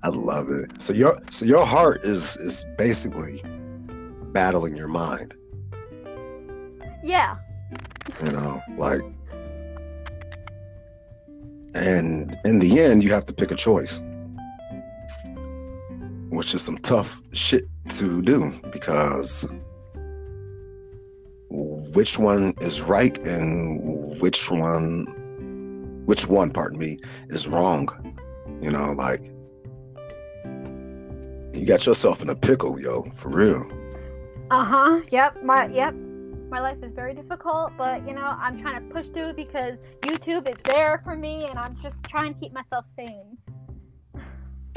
[0.04, 0.82] I love it.
[0.82, 3.42] So your so your heart is is basically
[4.32, 5.34] battling your mind.
[7.04, 7.38] Yeah.
[8.22, 9.02] You know, like,
[11.78, 14.02] and in the end, you have to pick a choice,
[16.30, 19.48] which is some tough shit to do because
[21.50, 25.06] which one is right and which one
[26.06, 26.98] which one pardon me
[27.30, 27.88] is wrong
[28.62, 29.22] you know like
[31.54, 33.66] you got yourself in a pickle yo for real
[34.50, 35.02] Uh huh.
[35.12, 35.44] Yep.
[35.44, 35.94] My yep.
[36.50, 40.48] My life is very difficult, but you know I'm trying to push through because YouTube
[40.48, 43.38] is there for me, and I'm just trying to keep myself sane.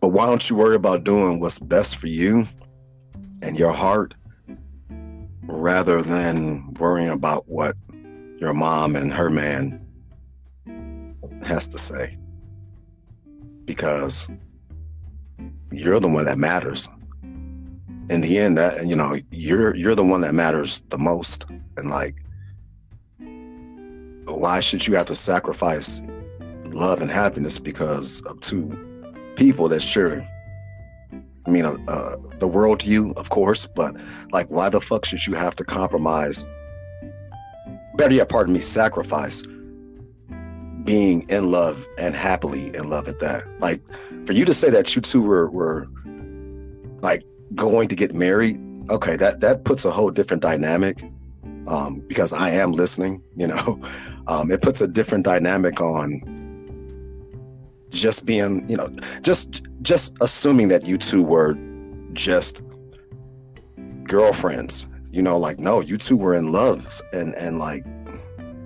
[0.00, 2.46] but why don't you worry about doing what's best for you
[3.42, 4.14] and your heart
[5.44, 7.74] rather than worrying about what
[8.38, 9.80] your mom and her man
[11.42, 12.18] has to say
[13.64, 14.28] because
[15.70, 16.88] you're the one that matters
[18.10, 21.90] in the end that you know you're you're the one that matters the most and
[21.90, 22.16] like
[24.26, 26.00] why should you have to sacrifice
[26.64, 28.76] love and happiness because of two
[29.36, 30.26] people that sure
[31.48, 33.96] I mean, uh, uh, the world to you, of course, but
[34.32, 36.46] like, why the fuck should you have to compromise?
[37.94, 39.42] Better yet, pardon me, sacrifice
[40.84, 43.44] being in love and happily in love at that.
[43.60, 43.80] Like,
[44.26, 45.88] for you to say that you two were were
[47.00, 47.22] like
[47.54, 48.58] going to get married,
[48.90, 51.02] okay, that that puts a whole different dynamic.
[51.66, 53.78] Um, because I am listening, you know,
[54.26, 56.22] um, it puts a different dynamic on
[57.90, 58.88] just being, you know,
[59.22, 61.56] just just assuming that you two were
[62.12, 62.62] just
[64.04, 64.88] girlfriends.
[65.10, 67.84] You know, like no, you two were in love, and and like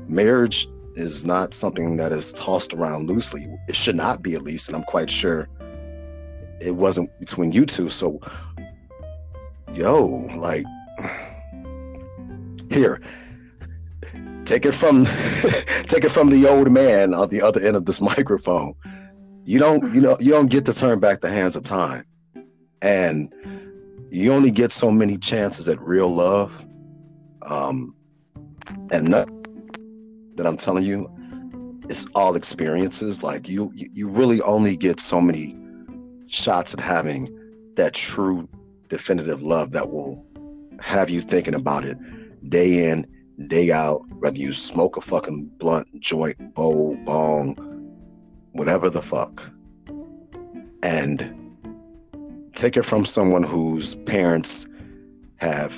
[0.09, 3.47] marriage is not something that is tossed around loosely.
[3.68, 5.49] It should not be, at least, and I'm quite sure
[6.61, 7.88] it wasn't between you two.
[7.88, 8.21] So,
[9.72, 10.64] yo, like,
[12.70, 13.00] here,
[14.44, 15.04] take it from
[15.85, 18.74] take it from the old man on the other end of this microphone.
[19.44, 22.04] You don't you know you don't get to turn back the hands of time.
[22.80, 23.32] And
[24.11, 26.66] you only get so many chances at real love
[27.42, 27.94] um
[28.92, 29.28] and not,
[30.37, 31.11] that i'm telling you
[31.92, 33.22] it's all experiences.
[33.22, 35.56] Like you you you really only get so many
[36.26, 37.28] shots at having
[37.76, 38.48] that true
[38.92, 40.24] definitive love that will
[40.81, 41.96] have you thinking about it
[42.48, 43.07] day in
[43.48, 47.57] day out whether you smoke a fucking blunt joint bowl bong
[48.52, 49.50] whatever the fuck,
[50.83, 51.35] and
[52.55, 54.66] take it from someone whose parents
[55.37, 55.74] have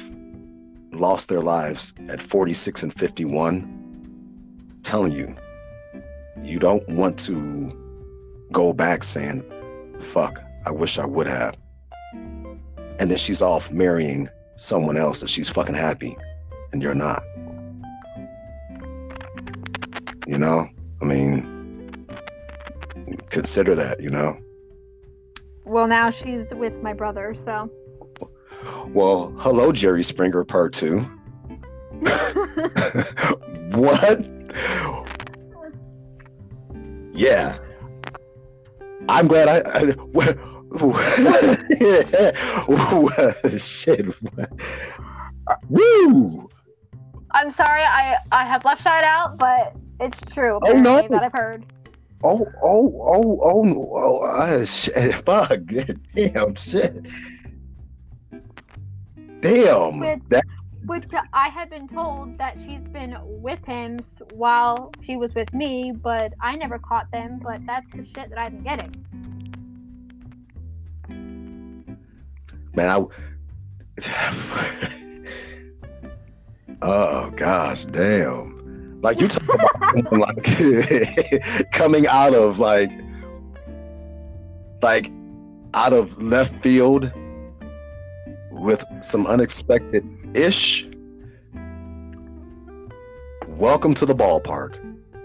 [0.92, 5.34] lost their lives at 46 and 51, telling you,
[6.42, 7.72] you don't want to
[8.52, 9.42] go back saying,
[9.98, 11.56] fuck, I wish I would have.
[13.04, 16.16] And then she's off marrying someone else and she's fucking happy,
[16.72, 17.22] and you're not.
[20.26, 20.66] You know?
[21.02, 22.06] I mean,
[23.28, 24.38] consider that, you know.
[25.66, 27.70] Well, now she's with my brother, so.
[28.86, 31.00] Well, hello, Jerry Springer, part two.
[33.74, 34.26] what?
[37.12, 37.58] Yeah.
[39.10, 39.60] I'm glad I.
[39.78, 40.53] I
[43.58, 44.06] shit.
[45.68, 46.48] Woo!
[47.30, 50.58] I'm sorry, I I have left side out, but it's true.
[50.62, 51.06] Oh, no.
[51.08, 51.64] that I've heard.
[52.24, 53.88] Oh, oh, oh, oh, no.
[53.92, 55.14] oh, uh, shit.
[55.26, 55.60] Fuck.
[56.14, 57.06] Damn, shit.
[59.40, 60.00] Damn.
[60.00, 60.44] With- That,
[60.86, 64.00] Which I have been told that she's been with him
[64.32, 67.40] while she was with me, but I never caught them.
[67.42, 69.04] But that's the shit that I've been getting.
[72.74, 73.04] Man, I.
[76.82, 79.00] oh, gosh, damn.
[79.00, 80.44] Like, you talk about like
[81.72, 82.90] coming out of like,
[84.82, 85.10] like,
[85.74, 87.12] out of left field
[88.50, 90.88] with some unexpected ish,
[93.48, 94.80] welcome to the ballpark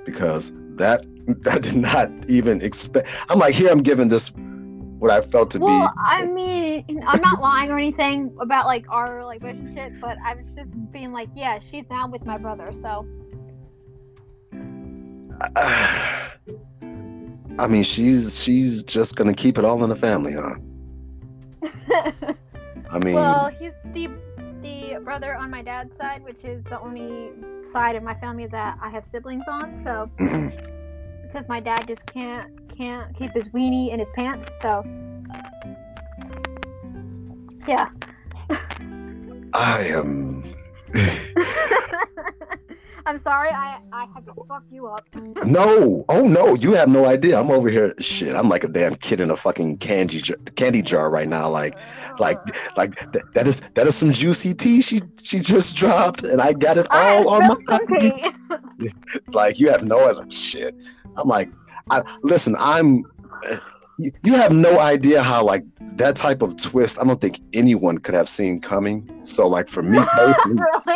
[0.05, 1.05] because that
[1.43, 3.07] that did not even expect.
[3.29, 4.31] I'm like, here I'm giving this
[4.99, 5.93] what I felt to well, be.
[5.97, 6.58] I mean,
[6.89, 11.29] I'm not lying or anything about like our like relationship, but I'm just being like,
[11.35, 13.05] yeah, she's now with my brother, so.
[17.59, 20.55] I mean, she's she's just gonna keep it all in the family, huh?
[22.91, 24.09] I mean, well, he's the
[24.61, 27.31] the brother on my dad's side, which is the only
[27.71, 29.81] side of my family that I have siblings on.
[29.85, 30.09] So,
[31.21, 34.83] because my dad just can't can't keep his weenie in his pants, so
[37.69, 37.89] yeah.
[39.53, 40.43] I am.
[43.05, 45.05] I'm sorry, I I have to fuck you up.
[45.45, 47.39] No, oh no, you have no idea.
[47.39, 47.93] I'm over here.
[47.99, 51.47] Shit, I'm like a damn kid in a fucking candy jar, candy jar right now.
[51.49, 51.75] Like,
[52.19, 52.37] like,
[52.75, 56.53] like th- that is that is some juicy tea she she just dropped, and I
[56.53, 57.55] got it I all on my.
[59.33, 60.73] Like, you have no other shit.
[61.17, 61.51] I'm like,
[61.89, 62.55] I listen.
[62.57, 63.05] I'm.
[63.99, 65.65] You have no idea how like
[65.97, 66.97] that type of twist.
[66.99, 69.07] I don't think anyone could have seen coming.
[69.25, 70.63] So like for me, personally,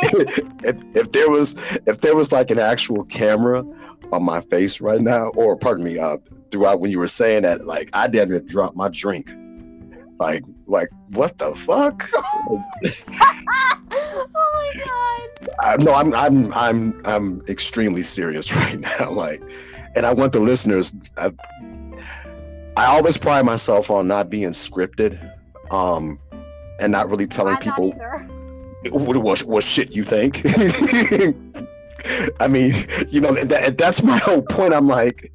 [0.63, 3.65] if, if there was if there was like an actual camera
[4.13, 6.17] on my face right now, or pardon me, uh,
[6.51, 9.29] throughout when you were saying that, like I damn near dropped my drink.
[10.19, 12.07] Like, like what the fuck?
[12.13, 12.63] oh
[14.33, 15.49] my god.
[15.59, 19.11] I, no, I'm I'm I'm I'm extremely serious right now.
[19.11, 19.41] Like,
[19.95, 20.93] and I want the listeners.
[21.17, 21.31] I,
[22.75, 25.19] I always pride myself on not being scripted,
[25.71, 26.19] um,
[26.79, 27.93] and not really telling I'm people
[28.91, 30.41] what, what, what shit you think.
[32.39, 32.71] I mean,
[33.09, 34.73] you know, that, that's my whole point.
[34.73, 35.31] I'm like,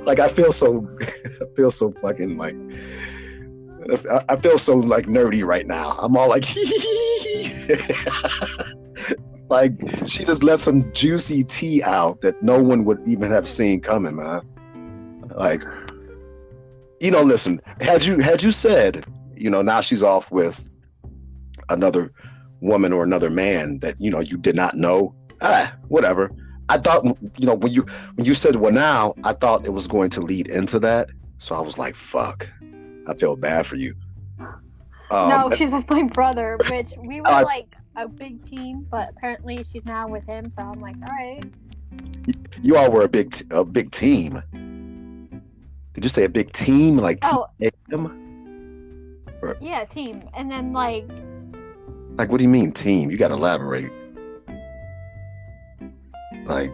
[0.00, 2.54] like I feel so, I feel so fucking like,
[4.10, 5.90] I- I feel so like nerdy right now.
[6.00, 6.44] I'm all like,
[9.50, 9.72] like
[10.06, 14.16] she just left some juicy tea out that no one would even have seen coming,
[14.16, 14.42] man.
[15.34, 15.62] Like,
[17.00, 20.68] you know, listen, had you had you said, you know, now she's off with
[21.70, 22.12] another
[22.60, 26.30] woman or another man that you know you did not know ah whatever.
[26.68, 27.04] I thought
[27.38, 27.82] you know when you
[28.14, 31.08] when you said well now i thought it was going to lead into that.
[31.38, 32.48] So i was like fuck.
[33.06, 33.94] I feel bad for you.
[35.10, 39.08] Um, no, she's with my brother, which we were Uh, like a big team, but
[39.10, 41.42] apparently she's now with him, so I'm like, all right.
[42.62, 44.40] you all were a big t- a big team
[45.92, 48.30] did you say a big team like Oh, team
[49.60, 50.28] yeah, team.
[50.34, 51.08] And then like
[52.16, 53.10] like what do you mean team?
[53.10, 53.90] You gotta elaborate.
[56.44, 56.72] Like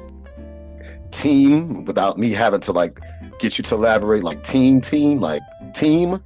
[1.11, 2.99] team without me having to like
[3.39, 5.43] get you to elaborate like team team like
[5.75, 6.23] team?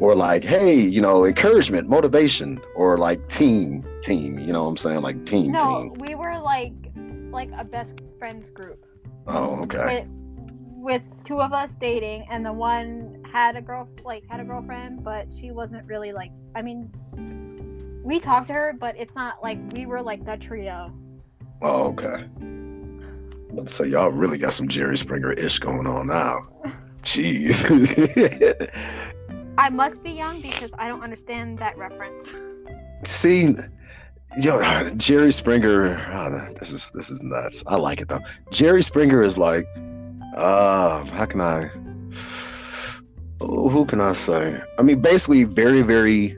[0.00, 4.76] Or like hey you know encouragement motivation or like team team you know what i'm
[4.76, 5.02] saying?
[5.02, 5.94] Like team no, team.
[5.94, 6.72] we were like
[7.30, 8.84] like a best friends group.
[9.28, 10.00] oh okay.
[10.00, 10.21] With
[10.82, 15.04] with two of us dating and the one had a girl like had a girlfriend,
[15.04, 16.90] but she wasn't really like I mean
[18.04, 20.92] we talked to her, but it's not like we were like the trio.
[21.62, 22.26] oh okay
[23.66, 26.38] so y'all really got some jerry springer ish going on now
[27.02, 27.62] jeez
[29.58, 32.26] I must be young because I don't understand that reference.
[33.04, 33.54] See,
[34.40, 36.00] yo, Jerry Springer.
[36.10, 37.62] oh, this is this is nuts.
[37.66, 38.20] I like it though.
[38.50, 39.66] Jerry Springer is like,
[40.34, 41.70] uh, how can I?
[43.40, 44.60] Who can I say?
[44.78, 46.36] I mean, basically, very very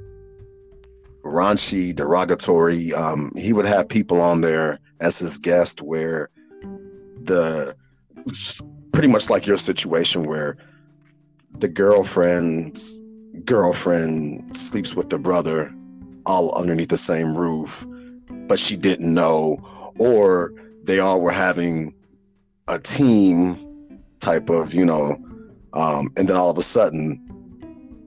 [1.22, 2.92] raunchy, derogatory.
[2.94, 6.30] Um, he would have people on there as his guest where
[7.22, 7.74] the
[8.92, 10.56] pretty much like your situation where
[11.58, 13.00] the girlfriend's
[13.44, 15.74] girlfriend sleeps with the brother
[16.26, 17.86] all underneath the same roof,
[18.48, 19.58] but she didn't know,
[20.00, 20.52] or
[20.84, 21.94] they all were having
[22.68, 23.58] a team
[24.20, 25.16] type of, you know,
[25.72, 27.20] um, and then all of a sudden,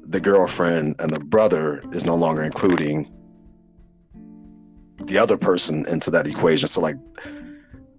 [0.03, 3.11] the girlfriend and the brother is no longer including
[5.05, 6.67] the other person into that equation.
[6.67, 6.95] So, like,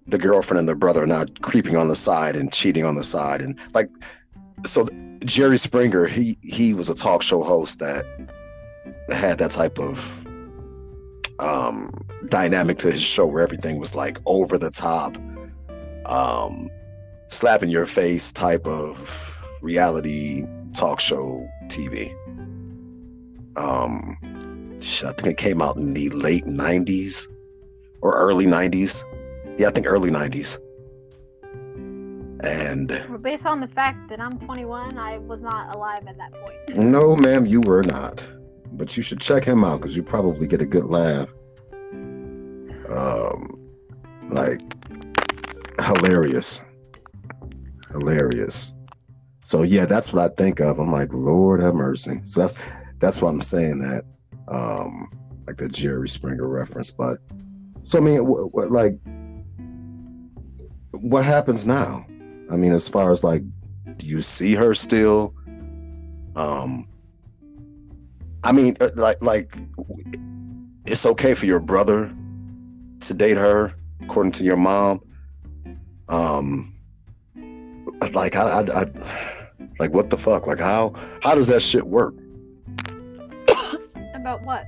[0.07, 3.03] the girlfriend and the brother are now creeping on the side and cheating on the
[3.03, 3.89] side, and like,
[4.65, 4.87] so
[5.23, 8.05] Jerry Springer, he he was a talk show host that
[9.11, 10.25] had that type of
[11.39, 11.91] um
[12.27, 15.15] dynamic to his show where everything was like over the top
[16.05, 16.69] um
[17.29, 22.13] slap in your face type of reality talk show TV.
[23.57, 24.17] Um
[24.81, 27.27] I think it came out in the late 90s
[28.01, 29.03] or early 90s.
[29.57, 30.57] Yeah, I think early 90s.
[32.41, 36.31] And Well, based on the fact that I'm 21, I was not alive at that
[36.31, 36.77] point.
[36.77, 38.25] no, ma'am, you were not.
[38.73, 41.33] but you should check him out because you probably get a good laugh.
[42.89, 43.59] Um,
[44.29, 44.61] like
[45.83, 46.61] hilarious,
[47.91, 48.73] hilarious.
[49.43, 50.79] So yeah, that's what I think of.
[50.79, 52.19] I'm like, Lord have mercy.
[52.23, 54.03] So that's that's why I'm saying that,
[54.47, 55.09] um,
[55.47, 56.91] like the Jerry Springer reference.
[56.91, 57.17] But
[57.83, 58.99] so I mean, like,
[60.91, 62.05] what happens now?
[62.51, 63.41] I mean, as far as like,
[63.97, 65.33] do you see her still?
[66.35, 66.87] Um,
[68.43, 69.51] I mean, uh, like, like,
[70.85, 72.15] it's okay for your brother
[73.01, 75.01] to date her, according to your mom.
[76.07, 76.73] Um,
[78.13, 78.85] like, I, I, I
[79.79, 80.47] like, what the fuck?
[80.47, 82.13] Like, how, how does that shit work?
[84.15, 84.65] About what?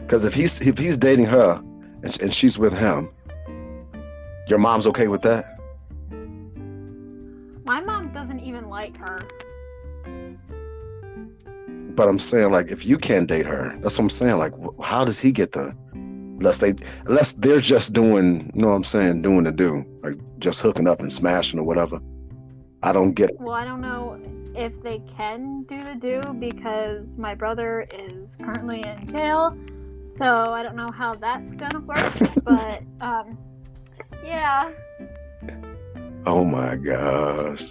[0.00, 1.62] Because if he's if he's dating her
[2.02, 3.10] and, and she's with him,
[4.48, 5.56] your mom's okay with that?
[7.64, 9.22] My mom doesn't even like her.
[11.94, 14.38] But I'm saying, like, if you can't date her, that's what I'm saying.
[14.38, 15.76] Like, how does he get the?
[16.40, 16.72] Unless they,
[17.04, 20.88] unless they're just doing, you know what I'm saying, doing the do, like just hooking
[20.88, 22.00] up and smashing or whatever.
[22.82, 23.38] I don't get it.
[23.38, 24.18] Well, I don't know
[24.54, 29.54] if they can do the do because my brother is currently in jail.
[30.16, 32.14] So I don't know how that's gonna work.
[32.42, 33.36] but um,
[34.24, 34.72] yeah.
[36.24, 37.66] Oh my gosh.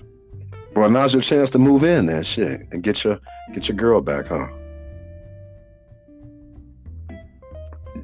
[0.75, 3.19] Well, now's your chance to move in, then shit, and get your
[3.51, 4.47] get your girl back, huh?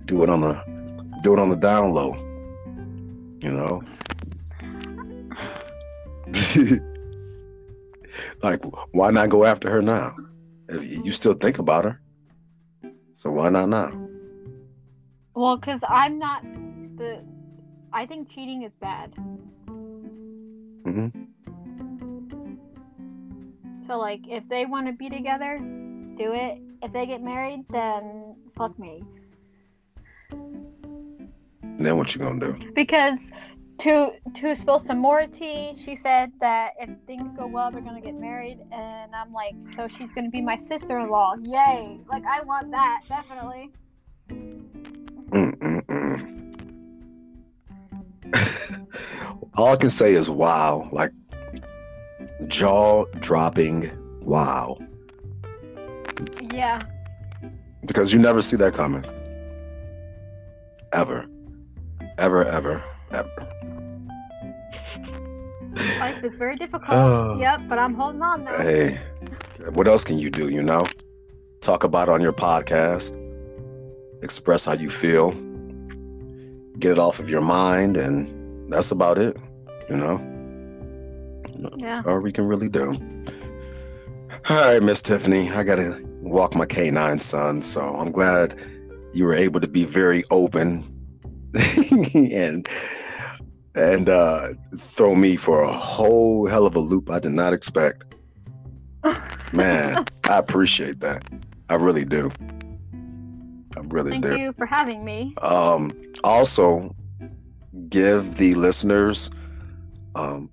[0.05, 0.53] Do it on the
[1.23, 2.13] do it on the down low.
[3.41, 3.83] You know.
[8.43, 10.15] like, why not go after her now?
[10.69, 12.01] If you still think about her,
[13.13, 13.91] so why not now?
[15.35, 17.23] Well, because I'm not the.
[17.91, 19.13] I think cheating is bad.
[20.85, 21.07] hmm
[23.87, 26.59] So like, if they want to be together, do it.
[26.81, 29.03] If they get married, then fuck me.
[31.85, 32.71] Then what you gonna do?
[32.73, 33.19] Because
[33.79, 38.01] to to spill some more tea, she said that if things go well, they're gonna
[38.01, 41.35] get married, and I'm like, so she's gonna be my sister-in-law.
[41.43, 41.99] Yay!
[42.09, 43.71] Like I want that definitely.
[45.29, 46.31] Mm-mm-mm.
[49.57, 51.11] All I can say is wow, like
[52.47, 54.79] jaw dropping wow,
[56.41, 56.81] Yeah.
[57.85, 59.05] because you never see that coming.
[60.93, 61.27] Ever.
[62.17, 63.55] Ever, ever, ever.
[65.99, 66.89] Life is very difficult.
[66.89, 67.39] Oh.
[67.39, 68.57] Yep, but I'm holding on now.
[68.57, 69.01] Hey,
[69.73, 70.87] what else can you do, you know?
[71.61, 73.13] Talk about it on your podcast,
[74.23, 75.31] express how you feel,
[76.79, 79.35] get it off of your mind, and that's about it,
[79.89, 80.21] you know?
[81.77, 81.95] Yeah.
[81.95, 82.97] That's all we can really do.
[84.49, 88.57] All right, Miss Tiffany, I gotta walk my canine son, so I'm glad
[89.13, 90.94] you were able to be very open
[92.13, 92.67] and
[93.75, 98.15] and uh, throw me for a whole hell of a loop I did not expect.
[99.51, 101.23] Man, I appreciate that.
[101.69, 102.31] I really do.
[103.77, 104.39] I really Thank do.
[104.39, 105.33] you for having me.
[105.41, 105.93] Um,
[106.23, 106.95] also,
[107.89, 109.29] give the listeners,
[110.15, 110.49] um,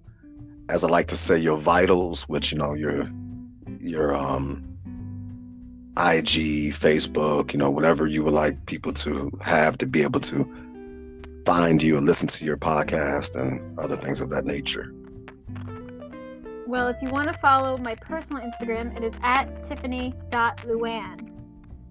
[0.68, 3.08] as I like to say, your vitals, which you know your
[3.80, 4.64] your um,
[5.96, 10.61] IG, Facebook, you know, whatever you would like people to have to be able to
[11.44, 14.92] find you and listen to your podcast and other things of that nature.
[16.66, 21.28] Well, if you want to follow my personal Instagram, it is at tiffany.luann.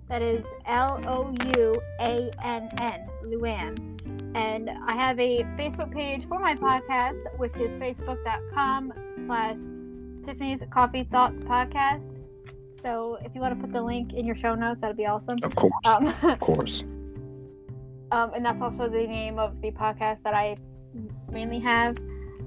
[0.10, 4.36] That is L O U A N N, Luann.
[4.36, 8.93] And I have a Facebook page for my podcast, which is facebook.com
[9.28, 9.58] slash
[10.26, 12.02] Tiffany's Coffee Thoughts Podcast.
[12.82, 15.38] So if you want to put the link in your show notes, that'd be awesome.
[15.43, 16.84] Of course, Um, of course.
[18.12, 20.55] um, and that's also the name of the podcast that I
[21.32, 21.97] mainly have.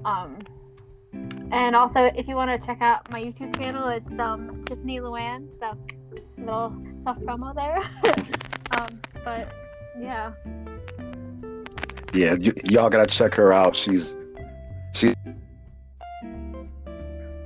[0.05, 0.39] Um,
[1.51, 5.47] and also, if you want to check out my YouTube channel, it's um, Tiffany Luann.
[5.59, 5.77] So,
[6.37, 7.77] little soft promo there.
[8.71, 9.51] um, but
[9.99, 10.31] yeah,
[12.13, 13.75] Yeah, y- y'all gotta check her out.
[13.75, 14.15] She's
[14.93, 15.13] she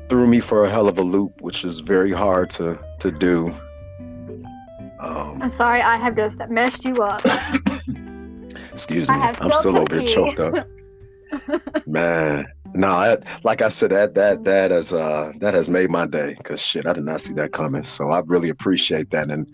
[0.09, 3.55] threw me for a hell of a loop, which is very hard to to do.
[4.99, 7.21] Um, I'm sorry, I have just messed you up.
[8.79, 10.67] excuse me, I'm still over here choked up.
[11.85, 16.07] Man, no, I, like I said, that that that has uh that has made my
[16.07, 16.35] day.
[16.43, 17.83] Cause shit, I did not see that coming.
[17.83, 19.51] So I really appreciate that, and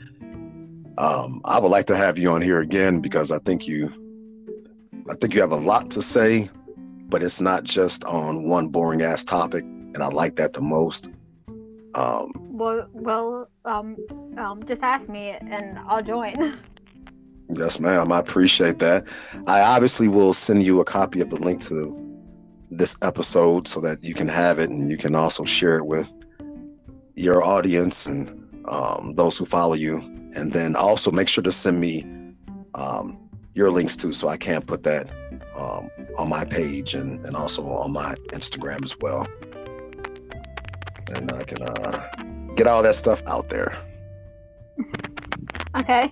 [0.99, 3.91] um, I would like to have you on here again because I think you,
[5.09, 6.49] I think you have a lot to say,
[7.09, 11.09] but it's not just on one boring ass topic, and I like that the most.
[11.95, 13.97] Um, well, well, um,
[14.37, 16.59] um, just ask me and I'll join.
[17.49, 18.11] Yes, ma'am.
[18.11, 19.05] I appreciate that.
[19.47, 22.01] I obviously will send you a copy of the link to
[22.71, 26.13] this episode so that you can have it and you can also share it with
[27.15, 28.29] your audience and
[28.67, 29.97] um, those who follow you.
[30.35, 32.03] And then also make sure to send me
[32.73, 33.17] um,
[33.53, 35.09] your links too, so I can put that
[35.55, 39.25] um, on my page and, and also on my Instagram as well.
[41.07, 43.77] And I can uh, get all that stuff out there.
[45.77, 46.09] Okay.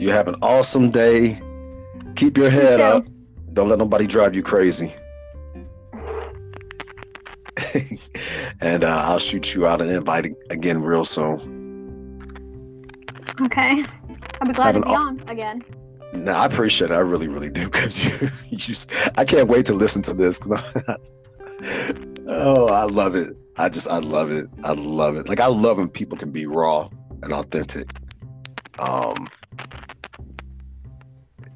[0.00, 1.42] You have an awesome day.
[2.16, 3.06] Keep your head up.
[3.52, 4.94] Don't let nobody drive you crazy.
[8.62, 12.88] and uh, I'll shoot you out an invite again real soon.
[13.42, 13.84] Okay.
[14.40, 15.62] I'll be glad to be on again.
[16.14, 16.94] No, I appreciate it.
[16.94, 18.74] I really, really do because you, you,
[19.16, 20.40] I can't wait to listen to this.
[22.26, 23.36] oh, I love it.
[23.58, 24.46] I just, I love it.
[24.64, 25.28] I love it.
[25.28, 26.88] Like I love when people can be raw
[27.22, 27.90] and authentic.
[28.78, 29.28] Um,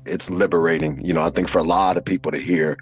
[0.06, 1.04] it's liberating.
[1.04, 2.76] You know, I think for a lot of people to hear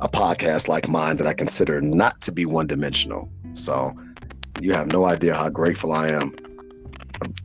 [0.00, 3.30] a podcast like mine that I consider not to be one dimensional.
[3.54, 3.92] So
[4.60, 6.34] you have no idea how grateful I am.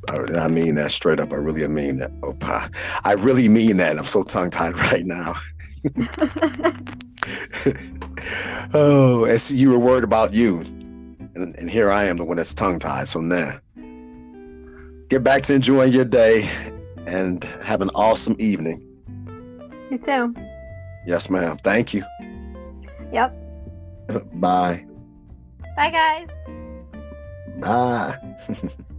[0.07, 1.33] I, mean that straight up.
[1.33, 2.11] I really mean that.
[2.21, 2.35] Oh,
[3.03, 3.97] I really mean that.
[3.97, 5.33] I'm so tongue tied right now.
[8.73, 10.59] oh, and see, you were worried about you.
[11.35, 13.07] And, and here I am, the one that's tongue tied.
[13.07, 13.53] So now,
[15.09, 16.47] get back to enjoying your day
[17.07, 18.81] and have an awesome evening.
[19.91, 20.35] You too.
[21.05, 21.57] Yes, ma'am.
[21.57, 22.03] Thank you.
[23.11, 23.35] Yep.
[24.33, 24.85] Bye.
[25.75, 26.27] Bye, guys.
[27.59, 28.17] Bye.